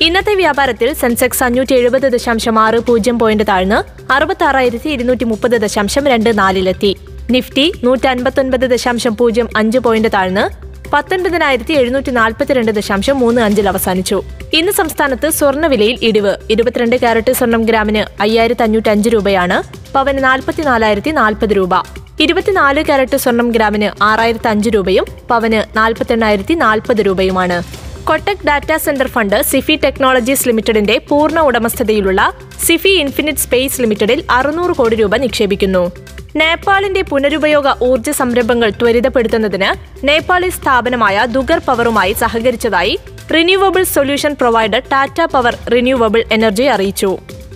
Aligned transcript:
ഇന്നത്തെ 0.00 0.34
വ്യാപാരത്തിൽ 0.34 0.92
സെൻസെക്സ് 0.92 1.44
അഞ്ഞൂറ്റി 1.44 1.74
എഴുപത് 1.74 2.02
ദശാംശം 2.02 2.58
ആറ് 2.58 2.78
പൂജ്യം 2.78 3.18
പോയിന്റ് 3.18 3.44
താഴ്ന്ന് 3.48 4.12
അറുപത്തി 4.12 4.44
ആറായിരത്തി 4.44 4.88
ഇരുന്നൂറ്റി 4.88 5.24
മുപ്പത് 5.24 5.50
ദശാംശം 5.50 6.06
രണ്ട് 6.06 6.38
നാലിലെത്തി. 6.38 6.96
നിഫ്റ്റി 7.30 7.72
നൂറ്റി 7.84 8.06
അൻപത്തൊൻപത് 8.06 8.60
ദശാംശം 8.60 9.16
പൂജ്യം 9.16 9.48
അഞ്ച് 9.56 9.78
പോയിന്റ് 9.78 10.08
താഴ്ന്ന് 10.14 10.44
പത്തൊൻപതിനായിരത്തി 10.92 11.74
എഴുന്നൂറ്റി 11.74 12.10
നാൽപ്പത്തിരണ്ട് 12.10 12.72
ദശാംശം 12.72 13.18
മൂന്ന് 13.18 13.40
അഞ്ചിൽ 13.42 13.68
അവസാനിച്ചു. 13.68 14.22
ഇന്ന് 14.52 14.72
സംസ്ഥാനത്ത് 14.72 15.30
സ്വർണവിലയിൽ 15.30 15.98
ഇടിവ്. 16.02 16.36
ഇരുപത്തിരണ്ട് 16.50 16.96
കാരറ്റ് 16.96 17.32
സ്വർണം 17.32 17.62
ഗ്രാമിന് 17.62 18.22
അയ്യായിരത്തി 18.22 18.62
അഞ്ഞൂറ്റി 18.62 18.88
അഞ്ച് 18.88 19.08
രൂപയാണ്. 19.08 19.62
പവന് 19.92 20.24
നാൽപ്പത്തിനാലായിരത്തി 20.24 21.10
നാൽപ്പത് 21.10 21.50
രൂപ. 21.50 21.74
ഇരുപത്തിനാല് 22.20 22.84
കാരറ്റ് 22.84 23.16
സ്വർണം 23.16 23.50
ഗ്രാമിന് 23.50 24.02
ആറായിരത്തി 24.02 24.48
അഞ്ച് 24.48 24.70
രൂപയും 24.70 25.04
പവന് 25.30 25.76
നാൽപ്പത്തെണ്ണായിരത്തി 25.76 26.54
നാൽപ്പത് 26.54 26.96
രൂപയുമാണ്. 26.96 27.85
Kotak 28.08 28.42
data 28.48 28.74
centre 28.82 29.08
fund 29.14 29.36
Sify 29.50 29.74
Technologies 29.84 30.44
ലിമിറ്റഡിന്റെ 30.48 30.96
പൂർണ 31.08 31.38
ഉടമസ്ഥതയിലുള്ള 31.48 32.20
സിഫി 32.66 32.92
ഇൻഫിനിറ്റ് 33.04 33.42
സ്പേസ് 33.44 33.80
ലിമിറ്റഡിൽ 33.82 34.20
അറുന്നൂറ് 34.36 34.74
കോടി 34.80 34.96
രൂപ 35.00 35.16
നിക്ഷേപിക്കുന്നു. 35.24 35.82
നേപ്പാളിന്റെ 36.40 37.02
പുനരുപയോഗ 37.10 37.68
ഊർജ 37.88 38.10
സംരംഭങ്ങൾ 38.20 38.70
ത്വരിതപ്പെടുത്തുന്നതിന് 38.80 39.70
നേപ്പാളി 40.08 40.50
സ്ഥാപനമായ 40.58 41.26
ദുഗർ 41.36 41.60
പവറുമായി 41.68 42.14
സഹകരിച്ചതായി 42.22 42.94
renewable 43.36 43.84
solution 43.94 44.34
provider 44.42 44.82
Tata 44.92 45.20
Power 45.34 45.56
Renewable 45.74 46.22
Energy 46.38 46.66
അറിയിച്ചു. 46.76 47.10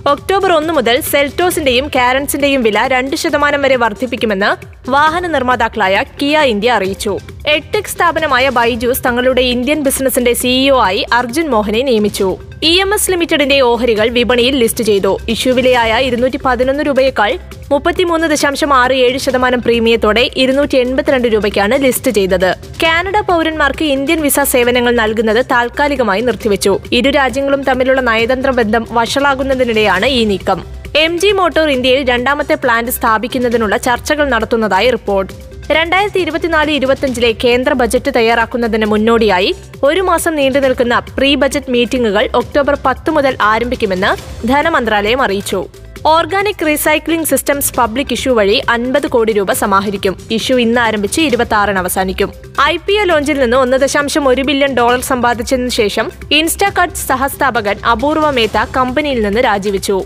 ഒക്ടോബർ 0.07 0.53
ഒന്ന് 0.53 0.73
മുതൽ 0.73 1.01
സെൽറ്റോസിന്റെയും 1.01 1.89
കാരൻസിന്റെയും 1.89 2.63
വില 2.63 2.87
രണ്ട് 2.87 3.17
ശതമാനം 3.17 3.63
വരെ 3.63 3.77
വർദ്ധിപ്പിക്കുമെന്ന് 3.77 4.81
വാഹന 4.91 5.27
നിർമ്മാതാക്കളായ 5.27 6.05
കിയ 6.23 6.39
ഇന്ത്യ 6.39 6.71
അറിയിച്ചു. 6.71 7.19
എട്ടെക് 7.47 7.85
സ്ഥാപനമായ 7.85 8.49
ബൈജൂസ് 8.49 9.05
തങ്ങളുടെ 9.05 9.41
ഇന്ത്യൻ 9.41 9.81
ബിസിനസിന്റെ 9.81 10.33
സിഇഒ 10.33 10.81
ആയി 10.81 11.07
അർജുൻ 11.13 11.49
മോഹനെ 11.49 11.83
നിയമിച്ചു. 11.83 12.37
ഇ 12.69 12.71
എം 12.83 12.91
എസ് 12.95 13.11
ലിമിറ്റഡിന്റെ 13.11 13.59
ഓഹരികൾ 13.67 14.07
വിപണിയിൽ 14.17 14.55
ലിസ്റ്റ് 14.63 14.85
ചെയ്തു. 14.89 15.13
ഇഷ്യൂ 15.35 15.53
വിലയായ 15.59 15.93
ഇരുന്നൂറ്റി 16.07 16.39
പതിനൊന്ന് 16.47 16.83
രൂപയേക്കാൾ 16.89 17.31
മുപ്പത്തിമൂന്ന് 17.71 18.27
ദശാംശം 18.33 18.71
ആറ് 18.81 18.97
ഏഴ് 19.05 19.19
ശതമാനം 19.25 19.61
പ്രീമിയത്തോടെ 19.67 20.25
ഇരുന്നൂറ്റി 20.43 20.77
എൺപത്തിരണ്ട് 20.83 21.29
രൂപയ്ക്കാണ് 21.35 21.77
ലിസ്റ്റ് 21.85 22.11
ചെയ്തത്. 22.19 22.51
കാനഡ 22.83 23.17
പൗരന്മാർക്ക് 23.31 23.87
ഇന്ത്യൻ 23.95 24.21
വിസ 24.27 24.41
സേവനങ്ങൾ 24.55 24.95
നൽകുന്നത് 25.03 25.43
താൽക്കാലികമായി 25.53 26.25
നിർത്തിവെച്ചു. 26.29 26.75
ഇരു 26.99 27.13
രാജ്യങ്ങളും 27.19 27.63
തമ്മിലുള്ള 27.69 28.03
നയതന്ത്ര 28.11 28.53
ബന്ധം 28.61 28.87
വഷളാകുന്നതിനിടെയാണ് 28.99 30.09
ഈ 30.19 30.23
നീക്കം. 30.33 30.61
എം 31.05 31.15
ജി 31.23 31.31
മോട്ടോർ 31.41 31.69
ഇന്ത്യയിൽ 31.77 32.03
രണ്ടാമത്തെ 32.13 32.55
പ്ലാന്റ് 32.65 32.95
സ്ഥാപിക്കുന്നതിനുള്ള 32.99 33.77
ചർച്ചകൾ 33.89 34.29
നടത്തുന്നതായി 34.35 34.91
റിപ്പോർട്ട്. 34.99 35.33
രണ്ടായിരത്തി 35.77 36.19
ഇരുപത്തിനാല് 36.19 36.71
ഇരുപത്തിയഞ്ചിലെ 36.71 37.29
കേന്ദ്ര 37.45 37.73
ബജറ്റ് 37.81 38.11
തയ്യാറാക്കുന്നതിന് 38.17 38.87
മുന്നോടിയായി 38.87 39.51
ഒരു 39.83 40.01
മാസം 40.01 40.33
നീണ്ടു 40.35 40.59
നിൽക്കുന്ന 40.59 40.99
പ്രീ 40.99 41.35
ബജറ്റ് 41.35 41.71
മീറ്റിംഗുകൾ 41.71 42.25
ഒക്ടോബർ 42.35 42.77
പത്ത് 42.87 43.11
മുതൽ 43.11 43.37
ആരംഭിക്കുമെന്ന് 43.43 44.11
ധനമന്ത്രാലയം 44.49 45.23
അറിയിച്ചു. 45.23 45.61
Organic 46.07 46.67
Recycling 46.67 47.27
Systems 47.27 47.75
public 47.75 48.13
issue 48.13 48.35
വഴി 48.35 48.63
അൻപത് 48.71 49.07
കോടി 49.07 49.33
രൂപ 49.33 49.53
സമാഹരിക്കും. 49.53 50.15
ഇഷ്യൂ 50.31 50.57
ഇന്ന് 50.59 50.81
ആരംഭിച്ച് 50.81 51.21
ഇരുപത്തി 51.21 51.55
ആറിന് 51.55 51.79
അവസാനിക്കും. 51.79 52.31
ഐ 52.63 52.77
പി 52.77 52.93
എ 52.93 53.05
ലോഞ്ചിൽ 53.05 53.39
നിന്ന് 53.41 53.57
ഒന്ന് 53.57 53.77
ദശാംശം 53.77 54.29
ഒരു 54.29 54.43
ബില്യൺ 54.43 54.75
ഡോളർ 54.75 55.03
സമ്പാദിച്ചതിന് 55.11 55.75
ശേഷം 55.81 56.09
ഇൻസ്റ്റാകാർട്ട് 56.31 57.03
സഹസ്ഥാപകൻ 57.09 57.79
അപൂർവ 57.93 58.31
മേത്ത 58.31 58.65
കമ്പനിയിൽ 58.77 59.21
നിന്ന് 59.27 59.43
രാജിവെച്ചു. 59.49 59.99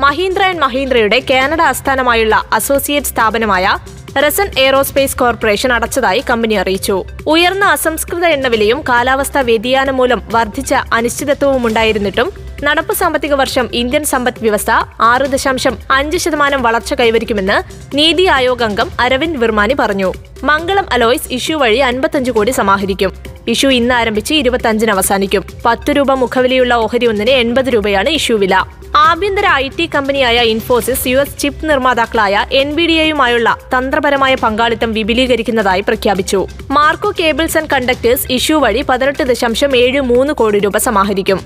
മഹീന്ദ്ര 0.00 0.42
ആൻഡ് 0.42 0.60
മഹീന്ദ്രയുടെ 0.60 1.18
കാനഡ 1.30 1.62
ആസ്ഥാനമായുള്ള 1.62 2.36
അസോസിയേറ്റ് 2.52 3.06
സ്ഥാപനമായ 3.06 3.66
റസൻ 4.20 4.48
എയറോസ്പേസ് 4.58 5.18
കോർപ്പറേഷൻ 5.18 5.72
അടച്ചതായി 5.72 6.24
കമ്പനി 6.30 6.54
അറിയിച്ചു. 6.54 7.04
ഉയർന്ന 7.26 7.64
അസംസ്കൃത 7.64 8.24
എണ്ണവിലയും 8.24 8.84
കാലാവസ്ഥാ 8.88 9.40
വ്യതിയാനം 9.40 9.96
മൂലം 9.96 10.22
വർദ്ധിച്ച 10.32 10.74
അനിശ്ചിതത്വവും 10.74 11.66
ഉണ്ടായിരുന്നിട്ടും 11.66 12.32
നടപ്പ് 12.64 12.94
സാമ്പത്തിക 12.94 13.34
വർഷം 13.34 13.68
ഇന്ത്യൻ 13.72 14.04
സമ്പദ് 14.04 14.42
വ്യവസ്ഥ 14.42 14.70
ആറ് 15.00 15.26
ദശാംശം 15.32 15.78
അഞ്ച് 15.90 16.16
ശതമാനം 16.16 16.62
വളർച്ച 16.62 16.94
കൈവരിക്കുമെന്ന് 16.94 17.56
നീതി 17.96 18.26
ആയോഗ് 18.26 18.62
അംഗം 18.62 18.90
അരവിന്ദ് 19.00 19.38
വിർമാനി 19.38 19.74
പറഞ്ഞു. 19.74 20.12
മംഗളം 20.44 20.86
അലോയ്സ് 20.92 21.32
ഇഷ്യൂ 21.32 21.58
വഴി 21.58 21.78
അൻപത്തഞ്ച് 21.78 22.30
കോടി 22.30 22.50
സമാഹരിക്കും. 22.50 23.31
ഇഷ്യൂ 23.48 23.70
ഇന്ന് 23.70 23.94
ആരംഭിച്ച് 23.94 24.34
ഇരുപത്തഞ്ചിന് 24.34 24.90
അവസാനിക്കും. 24.90 25.44
പത്ത് 25.64 25.90
രൂപ 25.90 26.12
മുഖവിലയുള്ള 26.12 26.74
ഓഹരി 26.74 27.06
ഒന്നിന് 27.06 27.30
എൺപത് 27.30 27.66
രൂപയാണ് 27.66 28.08
ഇഷ്യൂ 28.08 28.36
വില. 28.36 28.54
ആഭ്യന്തര 28.96 29.46
ഐ 29.54 29.68
ടി 29.68 29.90
കമ്പനിയായ 29.94 30.40
ഇൻഫോസിസ് 30.40 31.06
യു 31.08 31.18
എസ് 31.18 31.38
ചിപ്പ് 31.38 31.68
നിർമ്മാതാക്കളായ 31.70 32.46
എൻ 32.52 32.74
ബി 32.74 32.86
ഡി 32.86 32.92
എയുമായുള്ള 32.92 33.56
തന്ത്രപരമായ 33.76 34.34
പങ്കാളിത്തം 34.34 34.92
വിപുലീകരിക്കുന്നതായി 34.92 35.80
പ്രഖ്യാപിച്ചു. 35.80 36.46
Marco 36.70 37.12
Cables 37.20 37.58
and 37.58 37.70
Conductors 37.70 38.32
issue 38.32 38.58
വഴി 38.58 38.82
പതിനെട്ട് 38.82 39.22
ദശാംശം 39.22 39.76
ഏഴ് 39.76 40.00
മൂന്ന് 40.00 40.32
കോടി 40.32 40.58
രൂപ 40.58 40.76
സമാഹരിക്കും. 40.76 41.40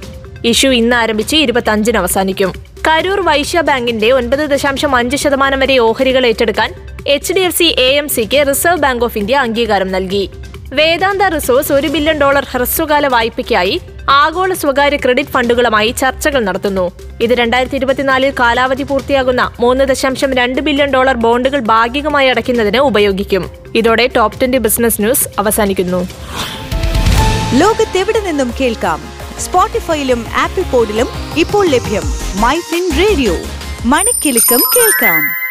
ഇഷ്യൂ 0.44 0.72
ഇന്ന് 0.72 0.96
ആരംഭിച്ച് 0.96 1.36
ഇരുപത്തഞ്ചിന് 1.36 1.98
അവസാനിക്കും. 1.98 2.52
കരൂർ 2.88 3.20
വൈശ്യ 3.20 3.60
ബാങ്കിന്റെ 3.60 4.10
ഒൻപത് 4.10 4.50
ദശാംശം 4.50 4.96
അഞ്ച് 4.96 5.16
ശതമാനം 5.16 5.60
വരെ 5.60 5.78
ഓഹരികൾ 5.78 6.26
ഏറ്റെടുക്കാൻ 6.26 6.74
H 7.06 7.32
D 7.32 7.40
F 7.40 7.58
C 7.58 7.64
A 7.64 7.88
M 7.96 8.08
സിക്ക് 8.08 8.48
റിസർവ് 8.48 8.78
ബാങ്ക് 8.78 9.04
ഓഫ് 9.04 9.18
ഇന്ത്യ 9.18 9.34
അംഗീകാരം 9.34 9.92
നൽകി. 9.92 10.30
വേദാന്ത 10.72 11.22
റിസോഴ്സ് 11.22 11.72
ഒരു 11.72 11.88
ബില്യൺ 11.88 12.18
ഡോളർ 12.18 12.46
ഹ്രസ്വകാല 12.50 13.06
വായ്പയ്ക്കായി 13.06 13.80
ആഗോള 14.10 14.54
സ്വകാര്യ 14.54 14.96
ക്രെഡിറ്റ് 14.96 15.30
ഫണ്ടുകളുമായി 15.30 15.90
ചർച്ചകൾ 15.90 16.44
നടത്തുന്നു. 16.44 16.92
ഇത് 17.20 17.30
രണ്ടായിരത്തി 17.30 17.76
ഇരുപത്തിനാലിൽ 17.76 18.32
കാലാവധി 18.40 18.82
പൂർത്തിയാകുന്ന 18.82 19.50
മൂന്ന് 19.60 19.84
ദശാംശം 19.84 20.34
രണ്ട് 20.34 20.62
ബില്യൺ 20.62 20.90
ഡോളർ 20.90 21.16
ബോണ്ടുകൾ 21.16 21.60
ഭാഗികമായി 21.60 22.28
അടയ്ക്കുന്നതിന് 22.28 22.76
ഉപയോഗിക്കും. 22.76 23.50
ഇതോടെ 23.74 24.06
ടോപ് 24.16 24.40
ട്വന്റി 24.40 24.58
ബിസിനസ് 24.58 25.00
ന്യൂസ് 25.00 25.28
അവസാനിക്കുന്നു. 25.38 26.08
ലോകത്തെവിടെ 27.54 28.20
നിന്നും 28.20 28.52
കേൾക്കാം? 28.60 29.02
സ്പോട്ടിഫൈയിലും 29.40 30.26
ആപ്പിൾ 30.36 30.62
പോഡിലും 30.62 31.08
ഇപ്പോൾ 31.36 31.66
ലഭ്യം 31.66 32.02
മൈ 32.40 32.56
ഫിൻ 32.58 32.90
റേഡിയോ. 32.98 33.36
മണിക്കെലക്കം 33.84 34.60
കേൾക്കാം. 34.76 35.45